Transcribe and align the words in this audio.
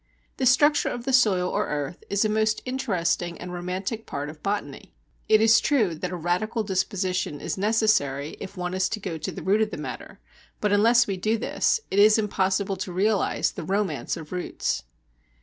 The 0.37 0.47
structure 0.47 0.89
of 0.89 1.05
the 1.05 1.13
soil 1.13 1.51
or 1.51 1.67
earth 1.67 2.03
is 2.09 2.25
a 2.25 2.27
most 2.27 2.63
interesting 2.65 3.37
and 3.37 3.53
romantic 3.53 4.07
part 4.07 4.31
of 4.31 4.41
botany. 4.41 4.95
It 5.29 5.41
is 5.41 5.59
true 5.59 5.93
that 5.93 6.09
a 6.11 6.15
"radical" 6.15 6.63
disposition 6.63 7.39
is 7.39 7.55
necessary 7.55 8.35
if 8.39 8.57
one 8.57 8.73
is 8.73 8.89
to 8.89 8.99
go 8.99 9.19
to 9.19 9.31
the 9.31 9.43
root 9.43 9.61
of 9.61 9.69
the 9.69 9.77
matter, 9.77 10.19
but, 10.59 10.73
unless 10.73 11.05
we 11.05 11.17
do 11.17 11.37
this, 11.37 11.81
it 11.91 11.99
is 11.99 12.17
impossible 12.17 12.77
to 12.77 12.91
realize 12.91 13.51
the 13.51 13.61
romance 13.63 14.17
of 14.17 14.31
roots. 14.31 14.81